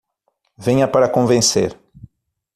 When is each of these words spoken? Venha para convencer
Venha 0.57 0.87
para 0.87 1.11
convencer 1.11 1.77